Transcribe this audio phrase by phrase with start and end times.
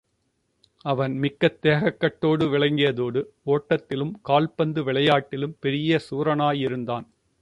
[0.85, 3.21] அவன் மிக்க தேகக்கட்டோடு விளங்கியதோடு,
[3.45, 7.07] ஓட்டத்திலும், கால்பந்து விளையாட்டிலும் பெரிய சூரனாயிருந்தான்.